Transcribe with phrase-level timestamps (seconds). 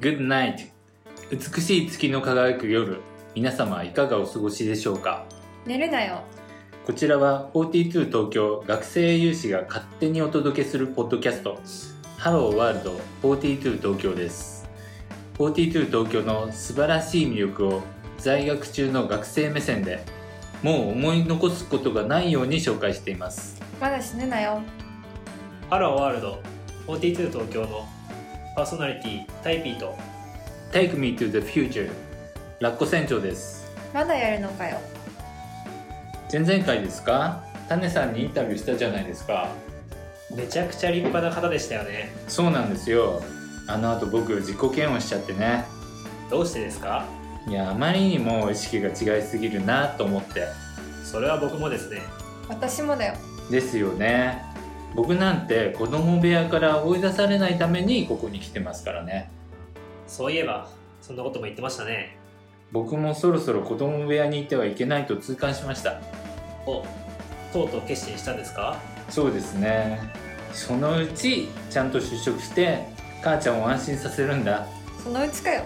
[0.00, 0.68] Good night.
[1.32, 3.00] 美しい月の輝く夜。
[3.34, 5.24] 皆様いかがお過ごしでしょうか？
[5.66, 6.22] 寝るなよ。
[6.86, 11.58] こちらは42東京学生有志が勝手にお届けするポッドキャスト。
[12.16, 14.68] ハローワールド42東京です。
[15.38, 17.82] 42東京の素晴らしい魅力を
[18.18, 20.04] 在学中の学生目線で
[20.62, 23.60] もう思い残すことがないように紹介しています。
[23.80, 24.62] まだ死ぬなよ。
[25.68, 26.40] ハローワールド
[26.86, 27.88] 42東京の
[28.54, 29.96] パーソナリティタイピーと。
[30.72, 31.90] Take me to the future
[32.60, 33.72] ラッコ船長です。
[33.94, 34.78] まだやるのかよ。
[36.30, 37.44] 前々回ですか？
[37.68, 39.48] タネさんにインタビューしたじゃないですか。
[40.34, 42.10] めちゃくちゃ立派な方でしたよね。
[42.28, 43.22] そうなんですよ。
[43.66, 45.64] あの後僕自己嫌悪しちゃってね。
[46.28, 47.06] どうしてですか？
[47.46, 50.46] いやあまりにも意識が違いすぎるなと思って。
[51.04, 52.02] それは僕もですね。
[52.48, 53.14] 私もだよ。
[53.50, 54.44] ですよね
[54.94, 59.30] 僕なんて子供部屋から追い出されないためにここに来てますからね。
[60.06, 60.68] そういえば
[61.00, 62.16] そんなことも言ってましたね。
[62.72, 66.00] 僕もそろそろ子供部屋にいてはいけないと痛感しました。
[66.66, 66.84] お
[67.52, 68.78] とうとう決心したんですか？
[69.08, 70.00] そうですね。
[70.52, 72.86] そのうちちゃんと就職して
[73.22, 74.66] 母ちゃんを安心させるんだ。
[75.02, 75.64] そのうちかよ。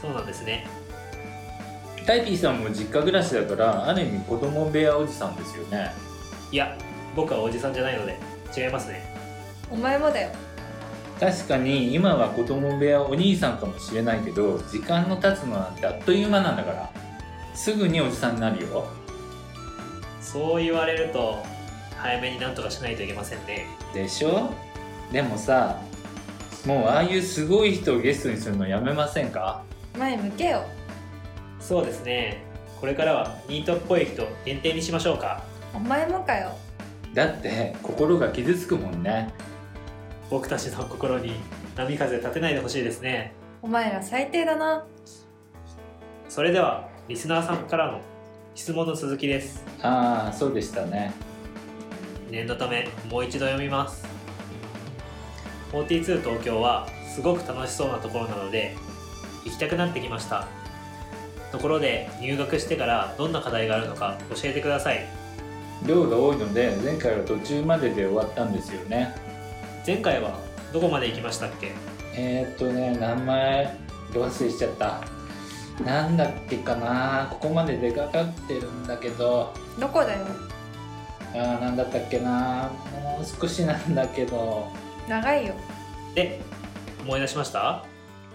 [0.00, 0.66] そうなんですね。
[2.06, 5.92] タイピーさんも実家暮らしだからある意味子供部屋おじさんですよね。
[6.50, 6.76] いや
[7.14, 8.18] 僕はおじさんじゃないので
[8.56, 9.14] 違いますね。
[9.70, 10.30] お前もだよ。
[11.18, 16.90] 確かに今は子供部屋お兄さんかもしれないけど時間の経つのなんてあっという間なんだから
[17.54, 18.86] すぐにおじさんになるよ。
[20.22, 21.42] そう言われると
[21.96, 23.66] 早めになんとかしないといけませんね。
[23.92, 24.50] でしょ？
[25.12, 25.80] でもさ
[26.64, 29.62] もうああいうすごい人をゲストにするのやめませんか？
[29.98, 30.64] 前向けよ。
[31.60, 32.42] そうですね。
[32.80, 35.44] これからはニートっぽい人限定にしましょうか。
[35.74, 36.52] お前もかよ
[37.14, 39.32] だって心が傷つくもんね。
[40.30, 41.34] 僕たちの心に
[41.76, 43.32] 波風立てないでほしいですね。
[43.62, 44.84] お前ら最低だな。
[46.28, 48.00] それではリスナーさんからの
[48.54, 49.64] 質問の続きです。
[49.82, 51.12] ああそうでしたね。
[52.30, 54.06] 念のためもう一度読みます。
[55.72, 58.76] 42東京はすごく楽しそうなところなので
[59.44, 60.46] 行きたくなってきました。
[61.50, 65.04] ところで入学してからどんな課題があるのか教えてください
[65.86, 69.14] 量が多いので前回は途中までで終わったんですよね。
[69.86, 70.38] 前回は
[70.72, 71.72] どこまで行きましたっけ？
[72.14, 73.76] えー、っとね名前
[74.12, 75.00] ど忘れしちゃった。
[75.84, 77.28] なんだっけかな。
[77.30, 79.54] ここまで出かかってるんだけど。
[79.78, 80.26] どこだよ？
[81.32, 82.70] あーなんだったっけな。
[82.92, 84.68] もう少しなんだけど。
[85.08, 85.54] 長いよ。
[86.14, 86.40] で
[87.02, 87.84] 思い出しました？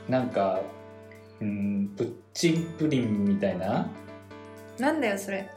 [0.10, 0.60] なんか
[1.40, 3.88] うんプッチンプリンみたいな？
[4.80, 5.48] なんだよそれ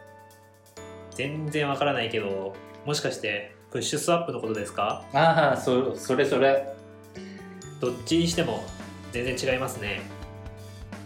[1.19, 2.55] 全然わからないけど
[2.87, 5.05] もしかしてプッシュスワップのことですか？
[5.13, 6.65] ああそそれそれ。
[7.81, 8.63] どっちにしても
[9.11, 10.01] 全然違いますね。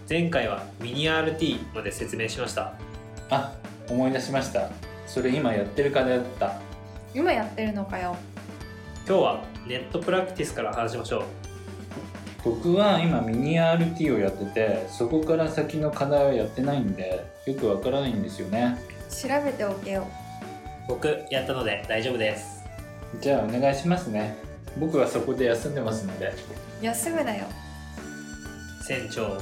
[0.08, 2.74] 前回はミニ RT まで説明しました。
[3.30, 3.54] あ
[3.88, 4.68] 思い出しました。
[5.06, 6.60] それ今やってる課題だった。
[7.14, 8.14] 今やってるのかよ。
[9.08, 11.22] 今日はネットプラクティスから話しましょう。
[12.44, 18.76] 僕は今ミニ RT をやっててそこから先の課題はやってないんでよくわからないんですよね
[19.12, 20.08] 調べておけよ。
[20.88, 22.64] 僕やったので大丈夫です。
[23.20, 24.34] じゃあお願いしますね。
[24.80, 26.32] 僕はそこで休んでますので。
[26.80, 27.44] 休むなよ。
[28.82, 29.38] 船長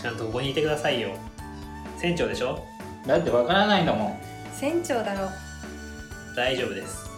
[0.00, 1.10] ちゃんとここにいてくださいよ。
[1.98, 2.64] 船長でしょ？
[3.06, 4.18] だってわからないんだもん。
[4.52, 5.28] 船長だろ。
[6.36, 7.08] 大丈夫です。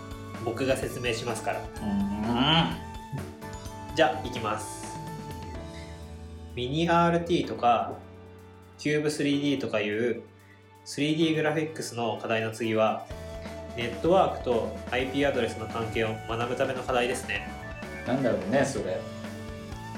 [0.45, 1.61] 僕が説明しますから。
[1.61, 1.63] う
[3.97, 4.85] じゃあいきます。
[6.55, 7.93] ミニ RT とか
[8.79, 10.23] キューブ 3D とかいう
[10.85, 13.07] 3D グラフィックスの課題の次は
[13.77, 17.49] ネットワークと IP アドレスの関係を学ぶための課題ですね。
[18.07, 19.01] なんだろうねそれ。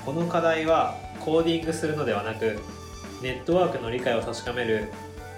[0.05, 2.61] この課題はコーディングするのではなく
[3.21, 4.93] ネットワークの理解を確かめる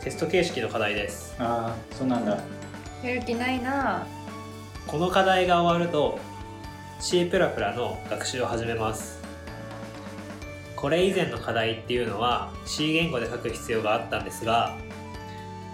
[0.04, 1.34] テスト形式の課題です。
[1.38, 2.38] ああそうなんだ。
[3.02, 4.06] やる気ないな。
[4.86, 6.18] この課題が終わると
[7.00, 9.18] C++ の学習を始めます。
[10.76, 14.76] これ以前の課題っていうのは C 言語で書く必要があったんですが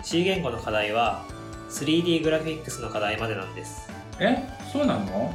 [0.05, 1.25] C 言語の課題は
[1.71, 3.89] 3D グラフィックスの課題までなんです。
[4.21, 4.37] え？
[4.71, 5.35] そうなの？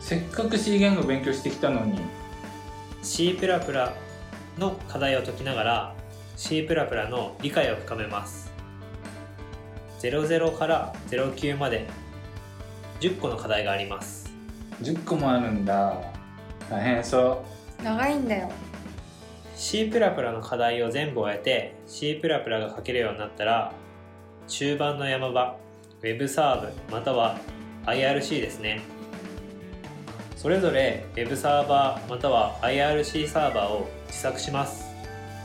[0.00, 2.00] せっかく C 言語勉強してきたのに。
[3.02, 3.38] C++
[4.58, 5.94] の課題を解きながら
[6.36, 6.66] C++
[7.08, 8.52] の理解を深めます。
[10.00, 11.86] 00から09まで
[13.00, 14.34] 10個の課題があります。
[14.82, 15.96] 10個もあるんだ。
[16.68, 17.44] 大変そ
[17.82, 18.50] 長いんだよ。
[19.54, 23.72] C++ の課題を全部終えて C++ が書けるようになったら
[24.50, 25.56] 中盤の山場
[26.02, 27.38] Web サーブまたは
[27.86, 28.80] IRC ですね。
[30.36, 34.84] それぞれ Web サーバーまたは IRC サーバーを自作します。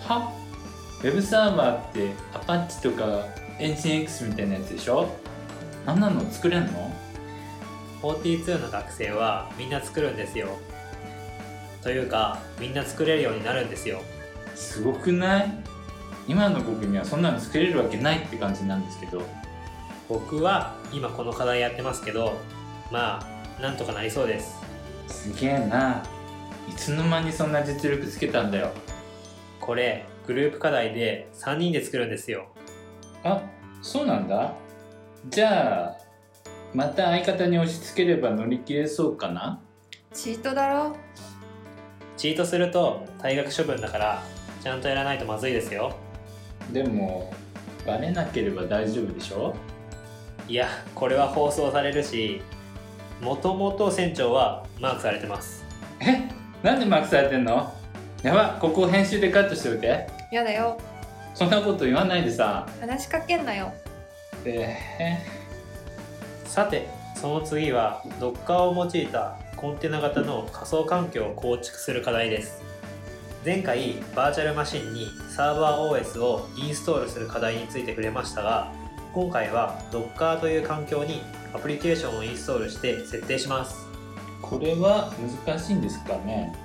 [0.08, 0.34] は
[1.04, 3.28] ウェブサーバーってアパッチとか
[3.60, 5.08] NCX みたいなやつでしょ？
[5.86, 6.92] あんなの作れんの
[8.02, 10.48] ？42の学生はみんな作るんですよ。
[11.84, 14.02] というかみんな作れるようになるんですよ。
[14.56, 15.75] すごくない？
[16.28, 19.22] 今の僕にはそんなの作れるわけないって感じなんですけど。
[20.08, 22.38] 僕は今この課題やってますけど
[22.92, 23.20] ま
[23.58, 24.62] あなんとかなりそうです。
[25.08, 26.04] すげえな。
[26.70, 28.72] いつの間にそんな実力つけたんだよ。
[29.60, 32.48] これグループ課題で3人で作るんですよ。
[33.24, 33.42] あ
[33.82, 34.54] そうなんだ。
[35.30, 35.98] じゃあ
[36.74, 39.60] また相方に押し付ければ乗り切れそうかな？
[40.14, 40.96] チートだろ？
[42.16, 44.24] チートすると退学処分だから
[44.62, 45.96] ちゃんとやらないとまずいですよ
[46.72, 47.34] でも
[47.86, 49.56] バレなければ大丈夫でしょ？
[50.48, 52.42] いやこれは放送されるし
[53.22, 55.64] もともと船長はマークされてます。
[56.00, 56.30] え？
[56.62, 57.74] なんでマークされてんの？
[58.24, 60.08] やばここ編集でカットしておいて。
[60.32, 60.78] やだよ。
[61.34, 62.68] そんなこと言わないでさ。
[62.82, 63.72] 話しかけんなよ。
[64.46, 64.78] え
[66.46, 72.62] さてその次は Docker を用いたコンテナ型の仮想環境を構築する課題です
[73.46, 78.74] 前回バーチャルマシンにサーバー OS をインストールする課題について触れましたが
[79.14, 81.22] 今回は Docker という環境に
[81.54, 83.86] アプリケーションをインストールして設定します。
[84.42, 85.14] これは
[85.46, 86.56] 難しいんですかね？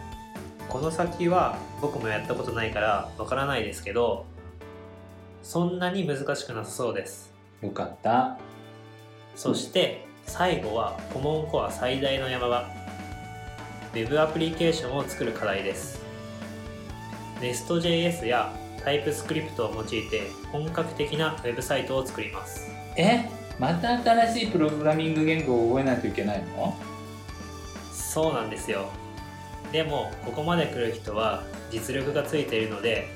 [0.70, 4.24] この先は僕もやったことないからわからないですけど
[5.42, 7.30] そんなに難しくなさそうです。
[7.60, 8.38] よかった。
[9.36, 12.64] そして最後はコモンコア最大の山場。
[13.92, 15.99] Web アプリケーションを作る課題です
[17.40, 18.52] Nest.js や
[18.84, 22.70] TypeScript を用いて本格的なウェブサイトを作ります。
[22.96, 23.28] え？
[23.58, 26.74] また新しいプログラミング言語を覚えないといけないの？
[27.92, 28.88] そうなんですよ。
[29.70, 33.08] でもここまで来る人は実力がついているので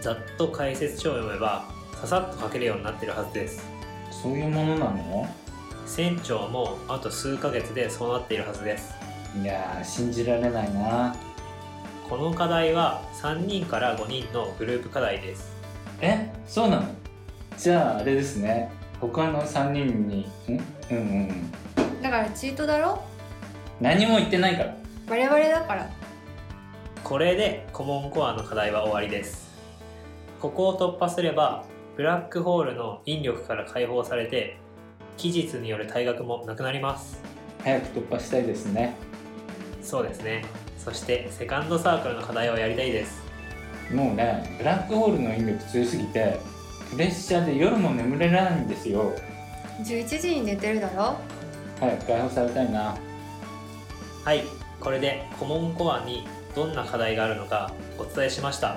[0.00, 1.68] ざっと解説書を読めば
[2.00, 3.66] ささっと書けるようになってるはずです。
[4.10, 5.28] そういうものなの？
[5.86, 8.94] 船長もあと数ヶ月でそうなっているはずです。
[9.42, 11.16] いやー信じられないな
[12.08, 15.54] この課題は3人から5人のグループ課題です。
[16.00, 16.86] えそうなの？
[17.56, 18.70] じゃああれですね。
[19.00, 20.62] 他の3人にん？
[20.90, 22.02] うんうんうん。
[22.02, 23.02] だからチートだろ？
[23.80, 24.76] 何も言ってないから。
[25.08, 25.90] 我々だから。
[27.02, 29.50] これでコモンコアの課題は終わりです。
[30.40, 31.64] ここを突破すれば
[31.96, 34.58] ブラックホールの引力から解放されて
[35.16, 37.22] 期日による退学もなくなります。
[37.62, 38.94] 早く突破したいですね。
[39.82, 40.44] そうですね
[40.78, 43.22] そしてセカンドサークルの課題をやりたいです。
[43.92, 46.38] もうねブラックホールの引力強すぎて
[46.90, 49.12] プレッシャーで夜も眠れないんですよ。
[49.82, 51.16] 11時に寝てるだろ？
[51.80, 52.96] 早く解放されたいな。
[54.24, 54.42] はい
[54.80, 58.76] これでコモンコアにどんな課題があるのかお伝えしました。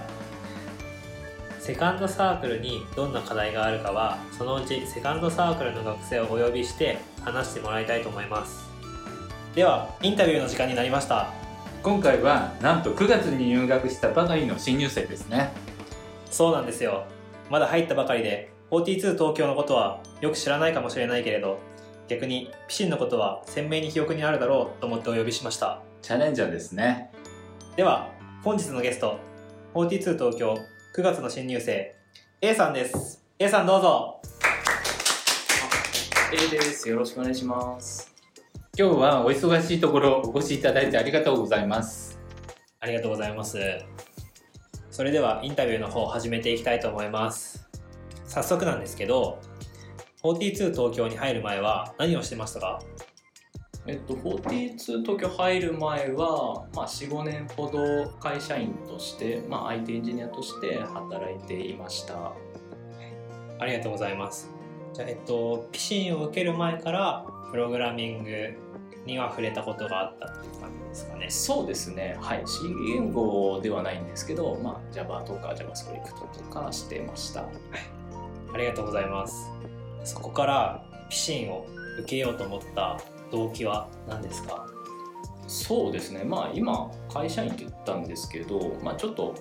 [1.60, 8.66] セカンドサークルにどんな課題があるかはそのうちセカンドサークルの学生をお呼びして話してもらいたいと思います。
[9.54, 11.34] ではインタビューの時間になりました
[11.88, 15.54] 今回はなんと9月に入学したばかりの新入生ですね。
[16.30, 17.06] そうなんですよ。
[17.50, 21.60] まだ入ったばかりで42東京のことはよく知らないかもしれないけれど
[22.10, 25.82] 逆にピシンのことは鮮明に記憶にあるだろうと思ってお呼びしました。
[26.02, 27.10] チャレンジャーですね。
[27.78, 28.12] では
[28.44, 29.18] 本日のゲスト
[29.74, 30.58] 42東京
[30.94, 31.96] 9月の新入生
[32.42, 33.24] A さんです。
[33.40, 34.20] A さんどうぞ。
[36.34, 36.90] A です。
[36.90, 38.17] よろしくお願いします。
[38.80, 42.20] 今日はお忙しいところお越しいただいてありがとうございます。
[42.80, 43.58] ありがとうございます。
[44.92, 47.68] それではインタビューの方を始めていきたいと思います。
[48.26, 49.40] 早速なんですけど
[50.22, 52.80] 42東京に入る前は何をしてましたか？
[53.88, 62.32] えっと、42東京入る前は、まあ、4、5年ほど会社員として、まあ、IT エンジニアとして働いていました。
[63.60, 64.52] ありがとうございます
[64.98, 68.32] じゃあえっとピシンを受ける前からプログラミング
[69.06, 72.18] には触れたことがあったっていう感じですかねそうですね。
[72.20, 72.42] はい。
[72.48, 72.64] C
[72.96, 77.42] 言語ではないんですけど、まあ、Java とか JavaScript とかしてました。
[77.42, 79.52] ありがとうございます
[80.04, 81.68] そこからピシンを
[82.00, 83.00] 受けようと思った
[83.32, 84.66] 動機は何ですか？
[85.48, 86.24] そうですね。
[86.24, 89.36] まあ、今、会社員って言ったんですけど、まあ、ちょっと、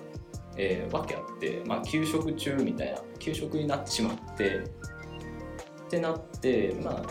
[0.55, 4.63] えー、訳あって、まあ、休職中みたいな、休職になってしまって、
[5.87, 7.01] ってなって、まあ、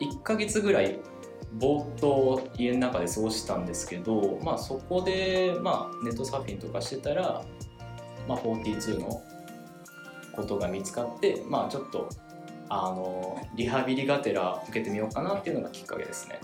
[0.00, 0.98] 1ヶ月ぐらい、
[1.54, 7.44] ぼーっと家の中で過ごしたんですけど、まあ、そこで、まあ、ネットサーフィンとかしてたら、
[8.28, 9.22] まあ、42の
[10.34, 12.08] ことが見つかって、まあ、ちょっと、
[12.68, 16.40] あの、リハビリがてら受けてみようかなっていうのがきっかけですね。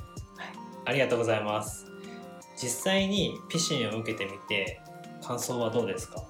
[0.84, 1.86] ありがとうございます。
[2.56, 4.80] 実際にピシンを受けてみて
[5.22, 6.22] 感想はどうですか？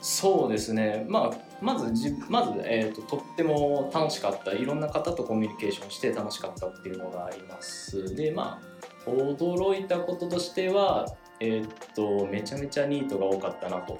[0.00, 8.14] そうですね、まあ、まずじまず、えーと、とっても楽しかったいろんな方とコミュニケーションして楽しかったっていうのがあります。
[8.14, 8.60] でま
[9.06, 11.06] あ驚いたこととしては、
[11.40, 13.98] えーと、めちゃめちゃニートが多かったなと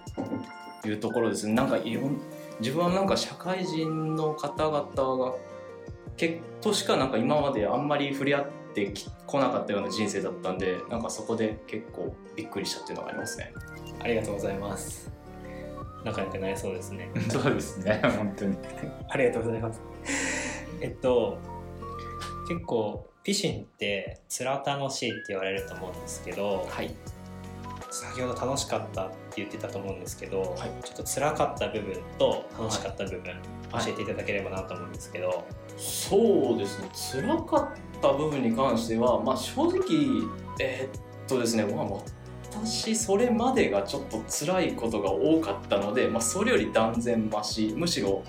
[0.86, 1.46] いうところです。
[1.46, 2.20] ねなんかいろん
[2.60, 5.34] 自分はなんか社会人の方々が
[6.16, 8.92] 結としかなんか今まであんまり触れ合って
[9.26, 13.52] こなかったような人生だったんでなんかそこで結構びっくりしたっていうのがありますね。
[14.00, 15.19] ありがとうございます。
[16.04, 17.10] 仲良くなりそうですね。
[17.28, 18.56] そうですね本当に。
[19.08, 19.80] ありがとうございます。
[20.80, 21.38] えっと
[22.48, 26.94] 結構ピシンってつら楽しいって言われると思うんですけど、はい、
[27.90, 33.22] 先ほど楽しかったって言ってたと思うんですけど、はい、ちょっと辛かった部分と楽しかった部分、
[33.72, 35.44] 教えていただければなと思うんですけど、
[35.76, 36.88] そうですね。
[37.22, 39.80] 辛かった部分に関しては、まあ、正直
[40.60, 41.86] えー、っとですね、まあ、
[42.52, 48.24] 私それまでがちょっと辛いことが多かったので、まあ、それより断然マシむしろ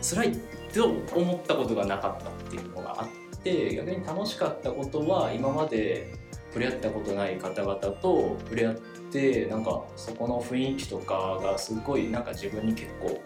[0.00, 0.32] 辛い
[0.72, 6.12] と思ったことがなかったっていうのがあって逆に楽しかったことは今まで
[6.48, 8.74] 触れ合ったことない方々と触れ合っ
[9.10, 13.20] てなんかそこの雰囲気とかがすごいなんか自分に結構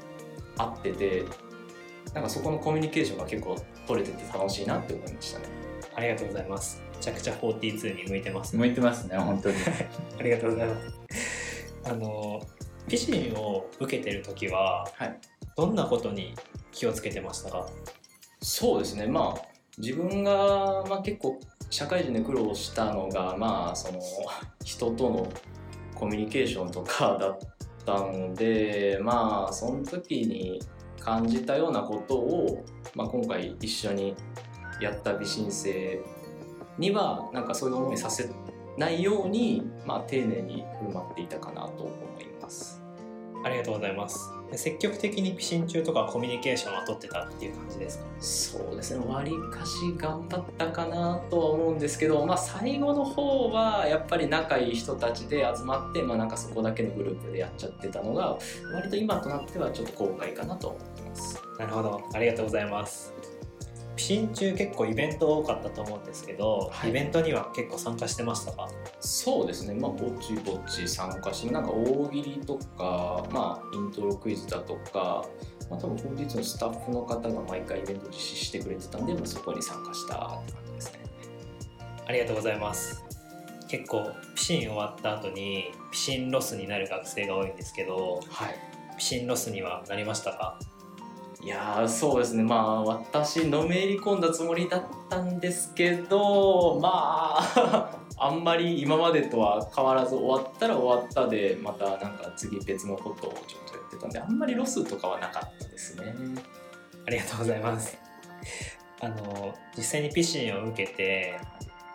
[0.57, 1.25] 合ってて
[2.15, 5.70] なんかそこのコミュニケーションが結構取れてて楽しいなって思いましたね。
[6.01, 6.83] ありがとうございます。
[6.97, 9.57] めちゃくちゃ42に向いてます、向いてますね本当に。
[10.19, 11.75] ありがとうございます。
[11.85, 12.41] あの
[12.89, 15.19] ピシンを受けてる時は、はい、
[15.57, 16.35] どんなことに
[16.73, 17.69] 気をつけてましたか？
[18.41, 19.07] そうですね。
[19.07, 19.43] まあ
[19.77, 21.39] 自分が、まあ、結構
[21.69, 24.01] 社会人で苦労したのがまあその
[24.65, 25.31] 人との
[25.95, 27.39] コミュニケーションとかだっ
[27.85, 30.63] たのでまあその時に
[30.99, 32.65] 感じたようなことを、
[32.95, 34.15] まあ、今回一緒に
[34.81, 36.01] やった美申請
[36.79, 38.31] にはなんかそういう思いさせ
[38.79, 42.81] ないように、まあ、丁寧に振る舞っていたかなと思います。
[43.43, 44.19] ありがとうございます。
[44.53, 48.05] 積極的にピシン中とかコミュニケーションは取ってたっていう感じですか？
[48.19, 49.07] そうですね。
[49.07, 58.37] わりかし頑張ったかなとは思うんですけど、まあ、最後の方はやっぱり仲いい人たちで集まって、まあ、なんかそこだけのグループでやっちゃってたのが
[58.75, 61.41] 割と今となってはちょっと後悔かなと思ってます。
[61.59, 62.03] なるほど。
[62.13, 63.15] ありがとうございます
[64.01, 68.67] ピシン中結構イベント多かったと思うんですけど、はい、イベントには結構参加してましたか？
[68.99, 69.75] そうですね。
[69.75, 75.27] まあぼちぼち参加してなんか大喜利とかまあイントロクイズだとか
[75.69, 81.01] まあ、多分本日のスタッフの方が毎回イベント実施してくれてたんで、まあ、そこに参加したって感じですね。
[82.09, 83.05] ありがとうございます。
[83.69, 88.55] 結構ピシン終わった後にピシンロスになる学生が多いんですけど、はい、
[88.99, 90.59] ピシンロスにはなりましたか？
[91.43, 92.43] いやそうですね。
[92.43, 106.15] まあ私のめり込んだつもりだったんですけどまあ あんまり今までとは変わらず終わったら終わったでまたなんか次別のことをちょっとやってたんであんまりロスとかはなかったですね。
[107.07, 107.99] ありがとうございます。
[109.01, 111.41] あの実際にピシンを受けて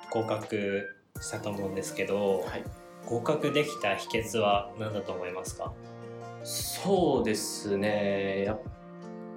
[0.09, 2.63] 合格したと思うんですけど、はい、
[3.05, 5.71] 合格できた秘訣は何だと思いますか？
[6.43, 8.43] そうですね。
[8.45, 8.59] やっ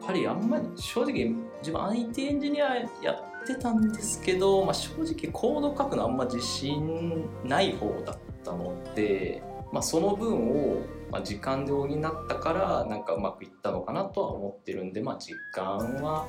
[0.08, 16.26] ぱりあんまり正直自分 IT エンジニアやってたんですけど、まあ、正直コード書くのあんま自信ない方だったので、まあ、その分をま時間で補ったからなんかうまくいったのかなとは思ってるんで、まあ、時間は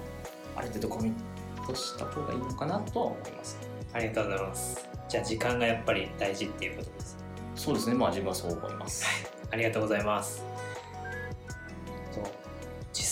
[0.58, 3.58] ある程度コミットした方がいいのかなとは思います。
[3.94, 4.90] ありがとうございます。
[5.08, 7.18] じゃあ時間がやっぱり大事っていうことです。
[7.56, 7.96] そうですね。
[7.96, 9.06] まあ自分はそう思います。
[9.06, 10.44] はい、ありがとうございます。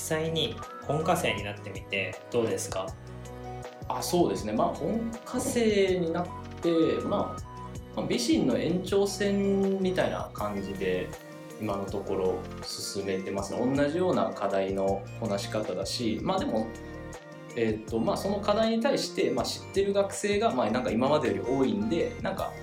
[0.09, 2.87] 実際に本科生になってみてどうですか？
[3.89, 4.53] あそうですね。
[4.53, 6.27] まあ本科生になっ
[6.61, 6.71] て、
[7.03, 7.41] まあ、
[7.93, 11.09] まあ、美人の延長線みたいな感じで
[11.59, 16.67] 今のところ進めてます同じような課題のこなし方だしまあでも
[17.57, 22.53] えーとまあ、その課題に対して、まあ、知ってる学生が、まあ、なんか今までより多いんでなんか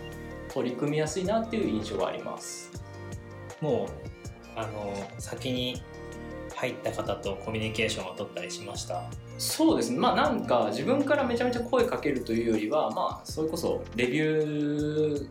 [0.48, 2.70] 取り組みやすいなっていう印象があります。
[3.60, 5.82] もうあの先に
[6.56, 9.02] 入った方とコミュニケーションを取ったりしました？
[9.38, 9.98] そうですね。
[9.98, 15.28] まあなんか自分からめちゃめちゃ声かけるというよりはまあそれこそレビュー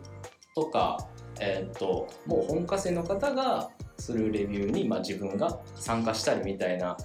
[0.54, 0.98] とか
[1.40, 6.96] えっ、ともう本科生の方がするレビューに、まあ、自分が参加したりみたいな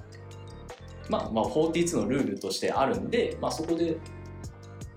[1.10, 3.98] まあまあ42のルールとしてあるんで、まあ、そこで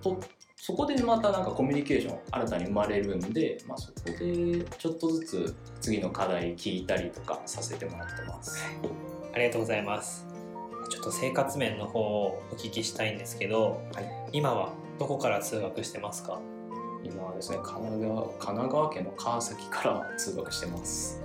[0.03, 0.19] と
[0.57, 8.65] そこでまたなんかコミュニケーション新たに生まれるんで、まあ、そこでちょっとずつ次の課題聞いたりとかさせてもらってます。
[9.35, 10.27] ありがとうございます。
[10.91, 16.41] ちょっと生活面の方をお聞きしたいんですけど、はい、今はどこから通学してますか？
[17.03, 21.21] 今はですね神奈川神奈川県の川崎から通学してます。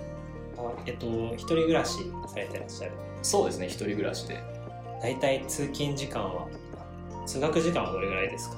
[0.56, 2.92] あえっと一人暮らしされてらっしゃる。
[3.22, 4.42] そうですね一人暮らしで。
[5.02, 6.48] 大体通勤時間は
[7.26, 8.56] 通学時間はどれぐらいですか？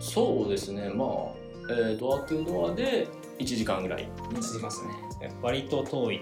[0.00, 1.08] そうですねまあ、
[1.70, 3.06] えードアトゥドアで
[3.38, 5.30] 1時間ぐらいになりますね。
[5.42, 6.20] 割と遠い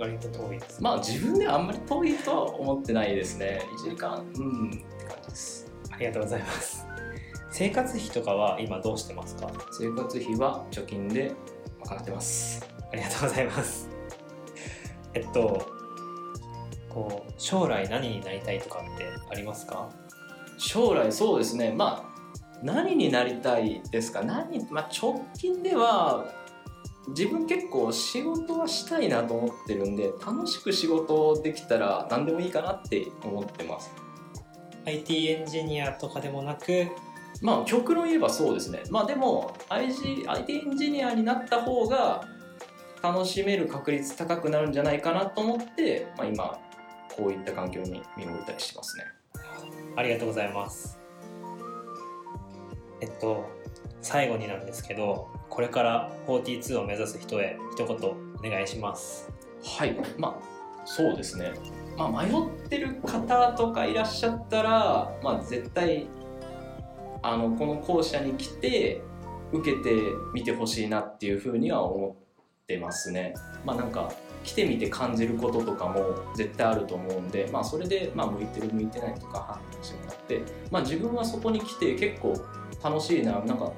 [0.00, 3.60] 割と遠いですまあ自分ではあんまり遠いとは思ってないですね。
[3.86, 4.24] 1時間。
[4.36, 4.70] うん。
[4.70, 5.70] って感じです。
[5.92, 6.86] ありがとうございます。
[7.50, 9.50] 生活費とかは今どうしてますか？
[9.78, 11.32] 生活費は貯金で
[11.84, 12.66] 賄ってます。
[12.92, 13.88] ありがとうございます。
[15.14, 15.66] えっと
[16.88, 19.90] こう将来何になりたいとかってありますか？
[20.58, 21.72] 将来そうですね。
[21.76, 22.10] まあ
[22.62, 24.22] 何になりたいですか？
[24.22, 26.26] 何、まあ、直近では
[27.08, 33.90] 自分結構仕事はしたいなと思ってるんで楽しく仕事できたら何でもいいかなって思ってます。
[34.86, 36.86] IT エンジニアとかでもなく？
[37.42, 38.82] まあ極論言えばそうですね。
[38.90, 42.24] まあでも IG IT エンジニアになった方が
[43.02, 46.58] 楽しめる確率高くなるんじゃないかなと思って、まあ、今
[47.16, 49.04] こういった環境に身を置いたりしてますね。
[49.96, 51.00] ありがとうございます。
[53.00, 53.48] えっと
[54.02, 59.28] 最後になんですけどこれから42を目指す人へ一言お願いします。
[59.62, 59.96] はい。
[60.16, 61.52] まあそうですね。
[61.98, 66.06] まあ迷ってる方とかいらっしゃったらまあ絶対
[67.22, 69.02] あのこの校舎に来て
[69.52, 69.96] 受けて
[70.32, 72.16] みてほしいなっていうふうには思
[72.62, 73.34] ってますね。
[73.66, 74.10] まあなんか
[74.44, 82.34] 来てみて感じることとかも絶対あると思うんで、まあ、それで、まあ、向いてる向いてないとか判断してもらって、まあ、自分はそこに来て結構
[82.82, 83.70] 楽しいななんか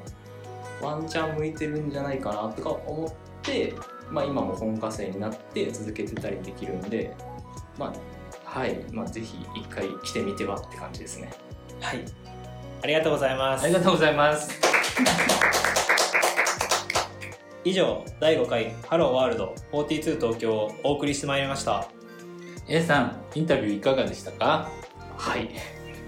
[0.83, 3.13] ワンチャン向いてるんじゃないかなとか思っ
[3.43, 3.75] て、
[4.11, 7.15] まあ、今も本科生になって続けてたりできるんで、
[7.79, 7.93] まあ
[8.45, 11.33] はいまあ、ぜひ一回来てみてはって感じですね。
[11.81, 12.05] はい。
[12.83, 13.65] ありがとうございます。
[13.65, 14.61] ありがとうございます。
[17.65, 21.89] 以上第5回ハローワールド42東京をお送りしてまいりました。
[22.69, 24.69] A さんインタビューいかがでしたか？
[25.17, 25.49] はい。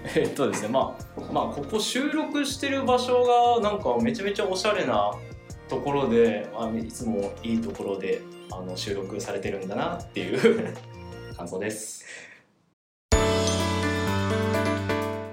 [0.15, 3.23] えっとですね、まあ、まあ、ここ収録してる場所
[3.59, 5.11] が、なんかめちゃめちゃおしゃれな
[5.67, 10.75] ところで、あいつもいいところで、あの、収録されてるんだなっていう
[11.35, 12.05] 感想です。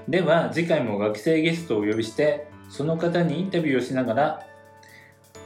[0.09, 4.47] では次回も学生ゲストをお呼びしてその方にインタビューをしながら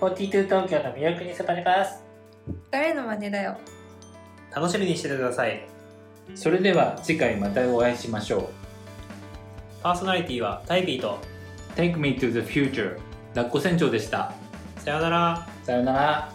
[0.00, 2.04] 42東京の魅力に迫ります。
[2.70, 3.56] 誰の真似だよ。
[4.52, 5.68] 楽しみにしててください。
[6.34, 8.65] それでは次回またお会いしましょう
[9.82, 11.18] パーソナリティはタイピーと。
[11.76, 12.98] Take me to the future.
[13.34, 14.32] ラッコ船長でした。
[14.78, 15.48] さようなら。
[15.64, 16.32] さよなら。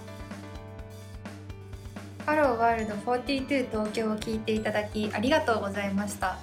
[2.26, 6.38] ハローワールド42東京を聞いていただきありがとうございました。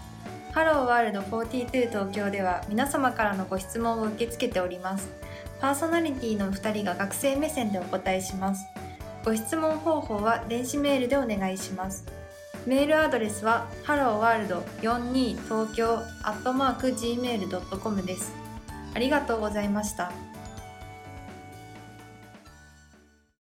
[0.53, 5.09] ハローワールド42東京では皆様からのご質問を受け付けております。
[5.61, 8.65] パーソナリティの2人が学生目線でお答えします。
[9.25, 12.07] ご質問方法は電子メールでお願いします
[12.67, 18.35] メールアドレスは helloworld42 東京 gmail.com です。
[18.95, 20.13] ありがとうございました。